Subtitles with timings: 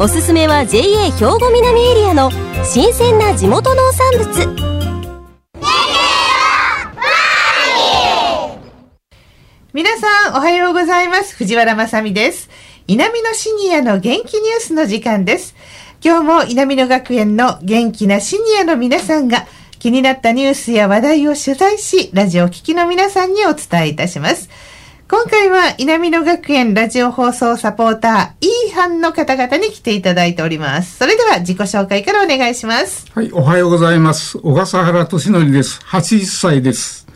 [0.00, 2.30] おすすめは JA 兵庫南エリアの
[2.64, 4.68] 新鮮な地元農産物。
[9.72, 11.34] 皆さんおはようございます。
[11.34, 12.48] 藤原まさです。
[12.86, 15.56] 稲美のシニアの元気ニュースの時間です。
[16.00, 19.48] 今日も稲美野学園の元気なシニアの皆さんが
[19.80, 24.48] 気になったニュースや話題を取材し、ラジオ聴きの皆さんにお伝えいたします。
[25.10, 30.98] 今回は稲美野学園ラジオ放送サポーター、イーハンの方々に来ていただいております。
[30.98, 33.06] それでは自己紹介からお願いします。
[33.14, 34.36] はい、おはようございます。
[34.36, 35.80] 小笠原俊則です。
[35.80, 37.06] 80歳です。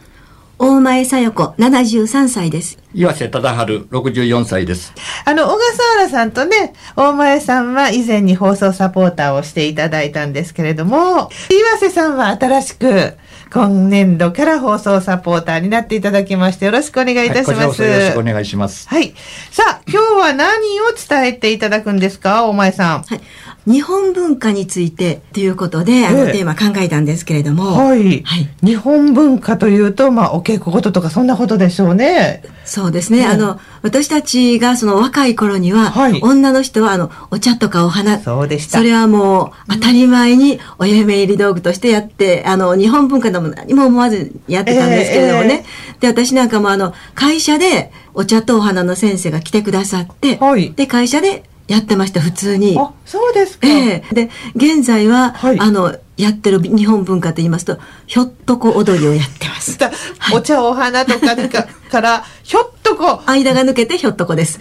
[0.58, 2.81] 大前さよ子、73歳です。
[2.94, 4.92] 岩瀬忠治、64歳です。
[5.24, 13.14] あの、小笠原さんとね、大前さんは以前に放送サポーターをしていただいたんですけれども、岩瀬さんは新しく、
[13.52, 17.82] 今年度から放送サポーターになっていただきまして、よろしくお願いいたします。
[17.82, 18.88] はい、よろしくお願いします。
[18.88, 19.14] はい。
[19.50, 20.48] さあ、今日は何
[20.80, 23.02] を伝えていただくんですか、大前さん？
[23.02, 23.20] はい。
[23.64, 27.76] 日本文化についてということで、あの、テーマ考えたんですけれども。
[27.76, 28.22] はい。
[28.24, 28.48] はい。
[28.60, 32.42] 日本文化というと、まあ、お稽古事とかそんなことでしょうね。
[32.64, 33.20] そうですね。
[33.20, 38.18] うん、あの、私たちがその若い頃には、はい、女の人はあの、お茶とかお花。
[38.18, 38.78] そうでした。
[38.78, 45.64] それはもう、当たり前にお嫁入り道具としてやって、あの、日本文化でも何も思わずやってたんですけれどもね。
[45.94, 52.76] えー、で、私なんかもあの、会社でお茶とお花の先生が来てくださって、はい、で、会社でやってました普通に。
[52.78, 54.14] あそうですか、ええ。
[54.14, 59.78] で現在は、はい、あのやってる日本文化と言いますとひょっとこ踊りをやってます。
[60.34, 61.36] お茶お花とか
[61.90, 62.71] からひょっと
[63.02, 64.60] こ間が抜けてひょっとこです。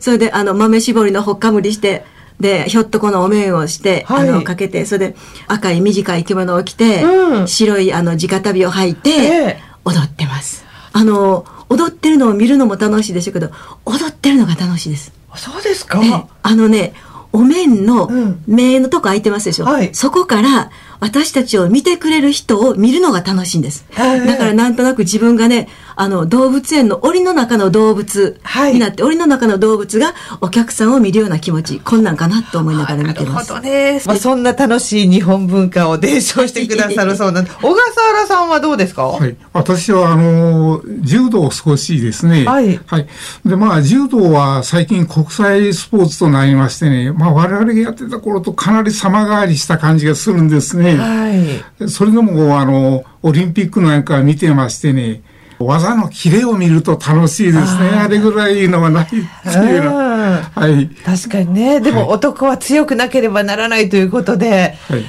[0.00, 2.04] それであの豆絞りのほっかむりして
[2.40, 5.16] でひょっとこのお面をして、はい、あのかけてそれで
[5.46, 10.64] 赤い短い着物を着て、うん、白いあの直旅を履いて、えー、踊ってます。
[10.92, 13.50] あの踊ってるのを見るのも楽しいでしょうけど
[13.84, 15.12] 踊ってるのが楽しいです。
[15.36, 16.00] そうですか？
[16.42, 16.94] あのね、
[17.32, 18.10] お面の
[18.46, 20.70] 目のとこ開いてますでしょ、うんはい、そこから
[21.00, 23.84] 私たちを見てくれる人を見るのが楽しいんです。
[23.96, 28.38] だからなんとなく自分がね、あの動物園の檻の中の動物
[28.72, 33.50] になって、はい、檻の中の動物がお客さんを見るような気持ち、こんなんかなと思いながら見てます。
[33.52, 34.00] なるほどね。
[34.06, 39.06] まあ、そんな楽しい日本文化を伝承してくださるそうなんで、 小笠原さんはどうですか？
[39.06, 39.36] はい。
[39.52, 42.44] 私は、あの、柔道少しですね。
[42.44, 42.80] はい。
[42.86, 43.06] はい。
[43.44, 50.89] で、まあ、柔道は最近国際スポーツとなりましてね、まあ、我々がやってた頃とかなり様変わりした感じがするんですね。
[50.96, 51.88] はい。
[51.88, 55.22] それでも、あの、オリンピックなんか見てましてね、
[55.58, 57.90] 技のキレを見ると楽しいですね。
[57.90, 60.50] あれぐらいのはないっていうのは。
[60.54, 60.88] はい。
[60.88, 61.80] 確かにね。
[61.80, 65.04] でも男は強くなければならないということで、はい、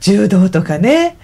[0.00, 1.16] 柔道とかね、ね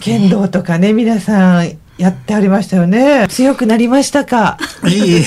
[0.00, 3.26] 剣道とかね、皆さんやってありましたよね。
[3.30, 4.58] 強くなりましたか？
[4.86, 5.24] いいえ、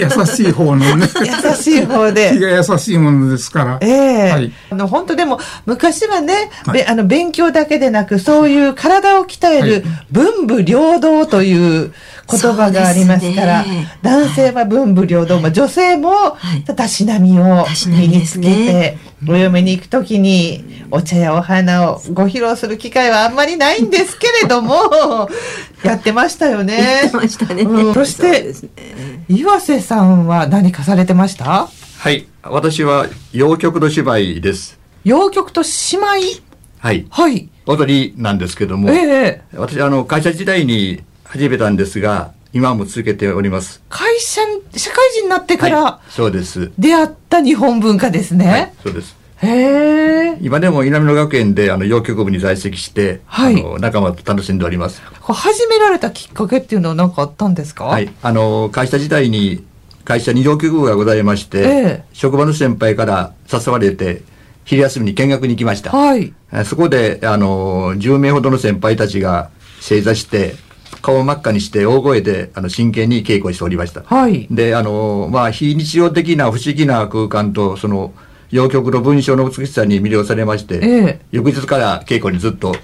[0.00, 1.06] 優しい方のね。
[1.20, 2.30] 優しい方で。
[2.32, 3.78] 気が優しいものですから。
[3.80, 11.94] ええー、はい、あの、本当でも、昔はね、はい、あの、勉強だけでなく、そういう体を鍛える文武両道という
[12.30, 16.36] 言葉がありますから、ね、男性は文武両道、まあ、女性も、
[16.76, 25.28] たしなみを身につけて、お嫁に行くときにお茶やお花をご披露する機会はあんまりないんですけれども、
[25.82, 27.00] やってましたよね。
[27.02, 27.62] やってましたね。
[27.62, 31.68] うん、そして、ね、岩瀬さんは何かされてました？
[31.98, 32.26] はい。
[32.42, 34.78] 私は洋曲の芝居です。
[35.04, 36.42] 洋曲と姉妹
[36.78, 37.06] はい。
[37.10, 37.48] はい。
[37.66, 43.82] 踊りなんですけども、ええ、私、あの、会社時代に始めたんですが、今も続けております。
[43.90, 44.40] 会社、
[44.74, 46.72] 社会人になってから、はい、そうです。
[46.78, 48.46] 出会った日本文化ですね。
[48.46, 49.14] はい、そうです。
[49.42, 50.38] へえ。
[50.40, 55.02] 今でも稲美野学園であの洋曲部に在籍して、はい、あの仲間と楽しんでおります。
[55.20, 57.84] 始められたきっかけっていうのは何かあったんですか？
[57.84, 58.10] はい。
[58.22, 59.62] あの、会社時代に
[60.06, 64.22] 会社に洋曲部がございまして、ええ、職場の先輩から誘われて、
[64.64, 65.90] 昼休みに見学に行きました。
[65.90, 66.32] はい。
[66.64, 70.56] そこで、あの、10名ほどの先輩たちが正座して、
[71.02, 74.02] 顔を真っ赤にして大声であの真剣に稽古しておりました。
[74.02, 74.46] はい。
[74.50, 78.12] で、あの、まあ、非日常的な不思議な空間と、その、
[78.50, 82.74] 洋曲の文章の美しさに魅了されまして、ええ、翌日から稽古にずっと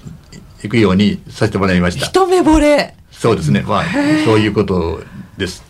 [0.61, 2.05] 行くようにさせてもらいました。
[2.05, 3.61] 一目惚れそうですね。
[3.61, 3.83] まあ、
[4.25, 5.01] そういうこと
[5.37, 5.63] です。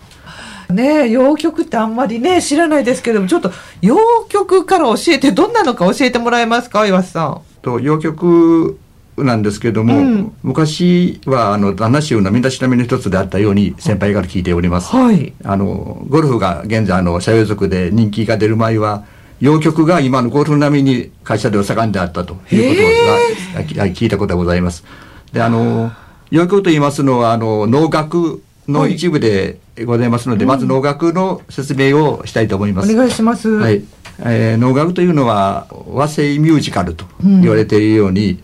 [0.70, 3.52] ね洋曲ってあんまりね、知らないですけども、ちょっと
[3.82, 3.98] 洋
[4.30, 7.42] 曲から教えて、どんなのか教えてもらえますか、岩瀬さん。
[7.62, 8.78] と洋曲
[9.18, 14.94] なんですけども、うん、昔はあの旦那州の身だしなみの一つであったように先輩から聞いております。
[14.94, 19.06] はい、あのゴルフが現在あの社用族で人気が出る前は
[19.40, 24.84] 洋曲が今のゴルフ並みに会社では盛んであったということが聞いたことがございます。
[25.32, 25.92] であの
[26.30, 32.94] 洋曲と言いますのはあの能楽の一部でございますので、はい、まず能楽の説明をしたいと思います。
[32.94, 33.50] お願いします。
[33.50, 33.84] はい。
[34.20, 38.44] えー、能楽というのは和製ミュージカルと言われているように、うん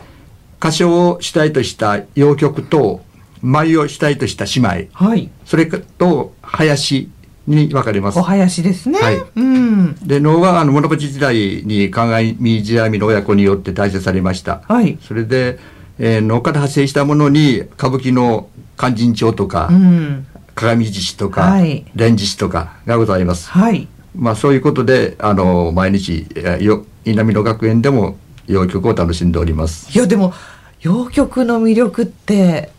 [0.62, 3.02] 歌唱を主体とした洋曲と
[3.42, 7.10] 舞を主体とした姉妹、はい、それと林
[7.48, 8.20] に分かれます。
[8.20, 9.00] お囃子ですね。
[9.00, 9.24] はい。
[9.36, 9.96] うん。
[9.96, 11.36] で、能はあの物持ち時代
[11.66, 14.62] に鏡時代の親子によって大成されました。
[14.68, 15.00] はい。
[15.02, 15.58] それで、
[15.98, 18.48] えー、能から発生したものに歌舞伎の
[18.78, 23.50] 勧進帳とか、うん、鏡獅子とか、はい、蓮獅子とかがございます。
[23.50, 23.88] はい。
[24.16, 26.28] まあそういうことで、あの、毎日、
[26.60, 28.18] よ稲美野学園でも
[28.48, 29.92] 洋曲を楽しんでおります。
[29.96, 30.34] いや、でも、
[30.82, 32.72] 洋曲の魅力って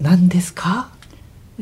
[0.00, 0.88] 何ですか？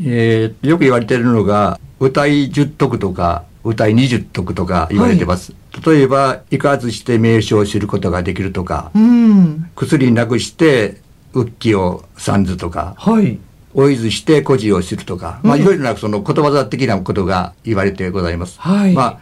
[0.00, 11.00] えー、よく言われているのが歌い10徳とか歌い20徳とか言われてます、はい、例えば行かずして名称を知ることができるとか、うん、薬なくして
[11.32, 13.40] 鬱気を三図とか、はい、
[13.74, 19.18] 追いずして孤児を知るとか、まあ、いろいろなその言葉的なことが言われてございます、はい、まあ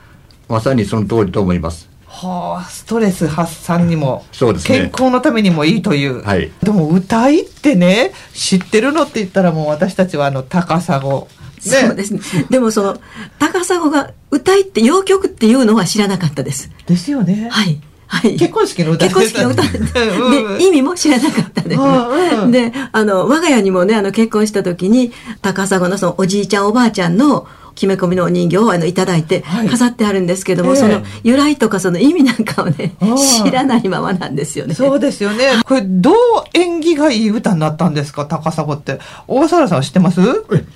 [0.49, 11.27] まさにその通りと思いますはあ、ストレス発散にも、そうですね、健康のためにもいいという、はい、でも歌いってね知ってるのって言ったらもう私たちはあの高砂ね、
[11.63, 12.21] そうですね。
[12.49, 12.99] でもその
[13.39, 16.71] 高砂が歌いって洋曲っていうのは知らなかったです。
[16.87, 17.49] ですよね。
[17.51, 17.81] はい。
[18.09, 21.81] はい、結婚式の歌結婚式の歌で意味も知らなかったです。
[21.81, 32.97] うん、であの我が家にもねあの結婚した時に高砂のそのおじいちゃんおばあちゃんの決め込みのお人形をあのいただいて飾ってあるんですけども、はい、その由来とかその意味なんかをね、
[33.45, 34.75] 知らないままなんですよね。
[34.75, 35.63] そうですよね。
[35.65, 36.15] これどう
[36.55, 38.27] 縁起がいい歌になったんですか？
[38.27, 38.99] 高砂って。
[39.29, 40.21] 大笠原さん知ってます？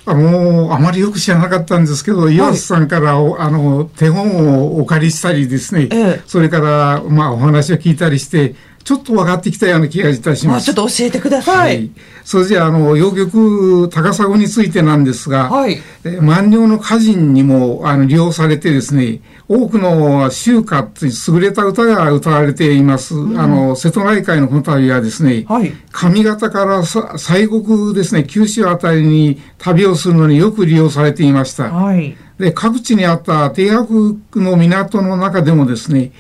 [0.07, 8.55] あもうあまりよく知らなかったんですけど、岩瀬さんからあの手本をお借りしたりですね、ええ、それからまあお話を聞いたりして、
[8.91, 10.67] ちょっと分かってきたような気がいたします。
[10.67, 11.77] ちょっと教えてください。
[11.77, 11.91] はい、
[12.25, 15.81] それじゃあ、あの、洋曲高砂についてなんですが、はい、
[16.21, 23.15] 万葉の歌人にもあの利用されてですね、多くの集歌という優れた歌が歌われています。
[23.15, 31.73] うん、あの、瀬戸内海のこの旅はですね、はい、上方から西国ですね、九州あたりに旅をするのによく利用されていました。
[31.73, 36.11] はい、で、各地にあった停泊の港の中でもですね、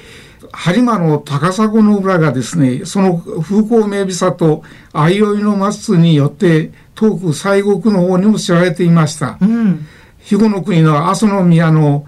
[0.52, 4.62] 播磨の高砂の裏がですね、その風光明媚さと
[4.92, 9.38] 相生の松によって遠く西国の方にも知られていました。
[9.40, 9.86] うん、
[10.18, 12.06] 肥後の国の阿蘇の宮の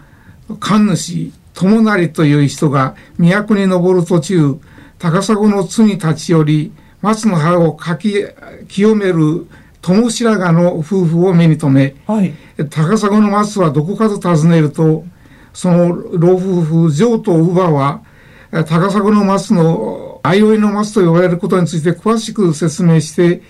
[0.60, 4.58] 神主、友成という人が都に登る途中、
[4.98, 8.14] 高砂の津に立ち寄り、松の葉をかき
[8.68, 9.46] 清める
[9.80, 12.32] 友白髪の夫婦を目に留め、はい、
[12.70, 15.04] 高砂の松はどこかと尋ねると、
[15.52, 18.02] その老夫婦、上と乳母は、
[18.52, 23.40] 高砂の松の相生の松と呼ばれることについて詳しく説明して、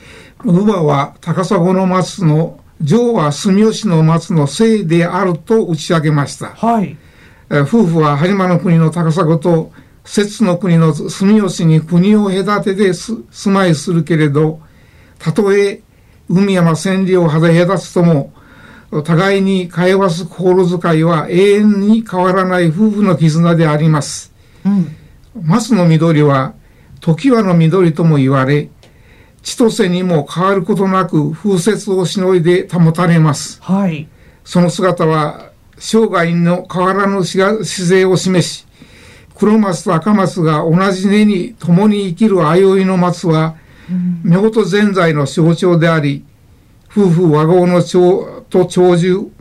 [0.45, 6.51] 乳母は高砂の松の上は住吉の松のせいであると打ち上げました。
[6.51, 6.97] はい。
[7.51, 9.73] 夫婦は播磨の国の高砂と
[10.05, 14.61] 摂津の国の住吉に国を隔てて住まいするけれど、
[15.19, 15.83] たとえ
[16.29, 18.33] 海山千里を肌隔つとも、
[19.05, 24.33] 互いに通わす心遣いは永遠に変わらない夫婦の絆であります。
[24.65, 24.97] うん、
[25.41, 26.55] 松の緑は
[27.01, 28.71] 時はの緑とも言われ、
[29.43, 33.61] 千歳にも変わることなく風雪をしのいで保たれます。
[33.63, 34.09] はい。
[34.45, 38.67] その姿は生涯の変わらぬ姿勢を示し、
[39.35, 43.57] 黒松と赤松が同じ根に共に生きる相生の松は、
[44.25, 46.25] 夫婦全在の象徴であり、
[46.89, 49.33] 夫婦和合の長と長寿、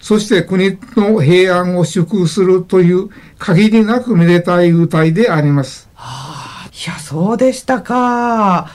[0.00, 5.88] そして国の平安を祝福するという限りなくめでたい歌いであります。
[5.94, 8.68] はあ、いや、そうでしたか。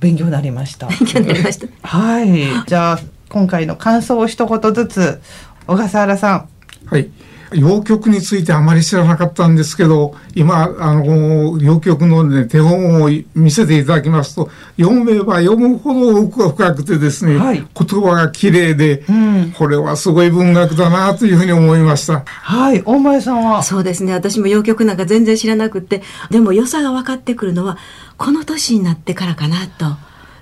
[0.00, 0.88] 勉強になりました。
[0.88, 1.66] 勉強になりました。
[1.88, 2.44] はい。
[2.66, 5.20] じゃあ、今回の感想を一言ずつ、
[5.66, 6.48] 小笠原さん。
[6.86, 7.08] はい。
[7.54, 22.22] 洋曲についてあまり知らなかったんですけど、今、あの、洋曲の、ね、手本を見せていただきますと、読めば読むほど奥が深くてですね、はい、言葉が綺麗で、うん、これはすごい文学だなというふうに思いました。
[22.26, 23.62] はい、大前さんは？
[23.62, 27.78] そうですね、私も洋曲なんか全然知らなくて、でも良さが分かってくるのは、
[28.16, 29.86] この年になってからかなと。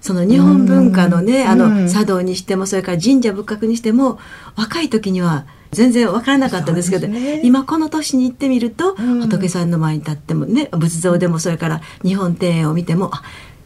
[0.02, 4.18] その日本文化のね、あの、茶道にしても、それから神社仏閣にしても、
[4.56, 13.12] 若い時には全然分からなかったですけど、ね、今この年に行ってみると、うん、仏さんの前に立ってもね仏像でもそれから日本庭園を見ても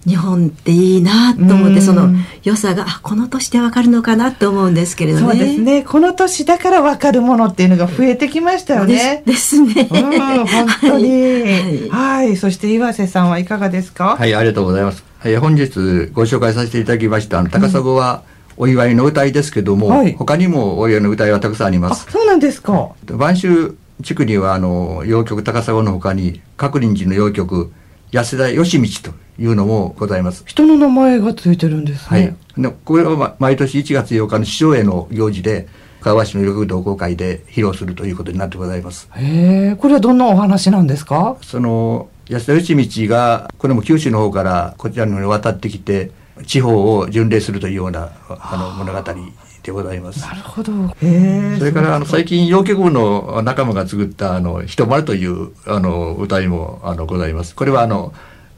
[0.06, 2.10] 日本っていいなと思って、その
[2.42, 5.26] 良さがこの年でわかるのかなと思うんですけれどね。
[5.26, 5.82] そうですね。
[5.82, 9.22] この年だからわかるものっていうのが増えてきましたよね。
[9.24, 9.88] ですですね。
[9.90, 9.98] う
[10.42, 12.36] ん、本当に、はい、はい。
[12.36, 14.16] そして岩瀬さんはいかがですか？
[14.18, 15.02] はい、ありがとうございます。
[15.20, 15.70] はい、本日
[16.12, 18.24] ご紹介させていただきました高砂は、
[18.56, 22.10] お祝いの歌いですけども、はい、他にもお祝いの歌いはたくさんあります。
[22.10, 22.90] そうなんですか。
[23.06, 27.72] 播州地区にはあの洋曲高砂の他に各林寺の洋曲
[28.10, 30.44] 安田義道というのもございます。
[30.46, 32.36] 人の名前がついてるんですね。
[32.56, 32.74] はい。
[32.84, 35.66] これは毎年1月8日の師匠への行事で、
[36.00, 39.08] 川橋の洋同好会で披露するということになってございます。
[39.16, 41.36] へえ、これはどんなお話なんですか？
[41.42, 46.10] その、安田義道が、これも九州の方からこちらに渡ってきて、
[46.46, 49.14] 地方を巡礼するというようなあの物語
[49.62, 50.20] でございます。
[50.20, 50.72] なるほど。
[50.98, 57.54] それからあの最近洋曲部の仲間が作ったあの人丸というあの歌いもあのございます。
[57.54, 58.12] これはあの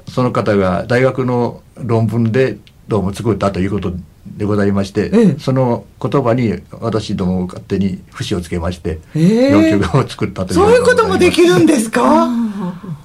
[0.08, 3.92] その方が大学の論文でどうも作ったということ
[4.26, 12.28] でございまして、ええ、その言葉に私ども勝手に節をつけまして、えー、4曲を作ったというそういうこともできるんですか？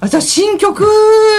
[0.00, 0.84] あじゃあ新曲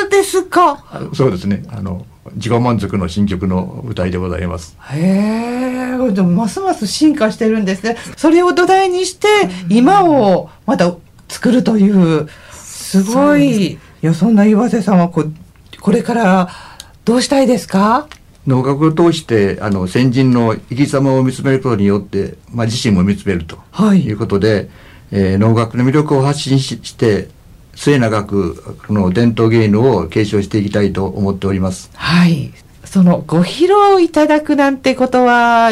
[0.10, 0.84] ですか？
[1.13, 1.63] そうですね。
[1.70, 4.77] あの自己満足の新曲の歌いでございます。
[4.92, 7.98] へえでもますます進化してるんですね。
[8.18, 9.27] それを土台にして
[9.70, 10.96] 今をまた
[11.30, 15.34] 作るというすごいいやそんな岩瀬さんはこう
[15.80, 16.50] これから
[17.06, 18.08] どうしたいですか？
[18.46, 23.58] 能楽を通してあの先人の生き様を見つめることによって、まあ、自身も見つめると
[23.96, 24.12] い。
[24.12, 24.70] うことで、はい、
[25.12, 27.30] えー、能楽の魅力を発信して
[27.75, 31.89] 末永くこの伝統芸能を継承していきたいと思っております。
[31.96, 32.51] はい。
[32.86, 35.72] そのご披露いただくなんてことは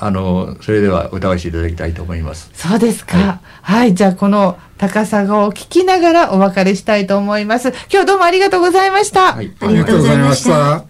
[0.00, 2.50] あのそれでは歌わせていただきたいと思います。
[2.52, 3.16] そうですか。
[3.16, 7.72] はい、はい、じゃあこの高砂を聞きながらお別れしたいと思います。
[7.90, 9.34] 今日どうもありがとうございました。
[9.34, 10.84] はい、ありがとうございました。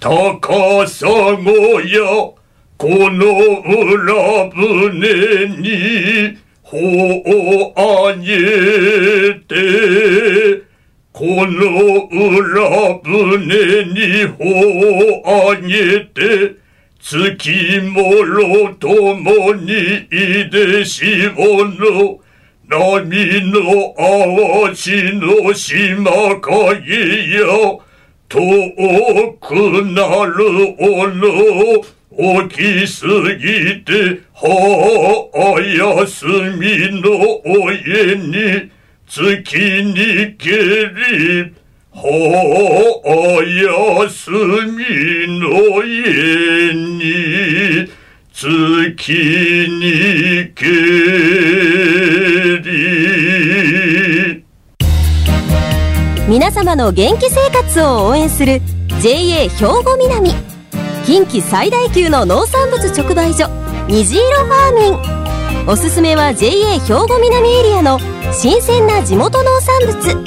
[0.00, 1.18] 高砂や
[2.78, 3.26] この
[3.66, 6.38] 裏船に
[6.70, 10.62] 帆をあげて
[11.12, 14.44] この裏船に帆
[15.06, 16.56] をあげて
[17.00, 19.72] 月もろともに
[20.10, 22.20] いでしおの
[22.68, 27.46] 波の淡地の島影や
[28.28, 37.08] 遠くなるおの大きすぎてはあ休みの
[37.70, 38.72] 家に
[39.06, 41.54] 月にけり
[41.92, 42.02] は
[43.06, 43.14] あ
[43.46, 47.88] 休みの家に
[48.32, 49.12] 月
[49.68, 50.66] にけ
[52.64, 54.44] り。
[56.28, 58.60] 皆様の元気生活を応援する
[59.00, 59.48] JA 兵
[59.84, 60.57] 庫南。
[61.08, 63.48] 近畿最大級の農産物直売所
[63.88, 67.98] 虹色ファーミンおすすめは JA 兵庫南エリアの
[68.30, 70.24] 新鮮な地元農産物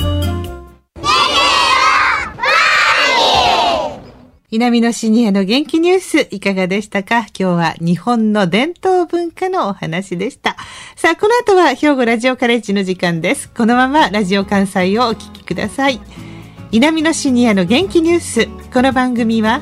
[4.49, 7.27] 南のシニアの元気ニュースいかがでしたか？
[7.27, 10.57] 今日は日本の伝統文化のお話でした。
[10.95, 13.51] さあ、この後は兵庫ラジオカレッジの時間です。
[13.51, 16.01] このままラジオ関西をお聞きください。
[16.71, 18.47] 南のシニアの元気ニュース。
[18.73, 19.61] この番組は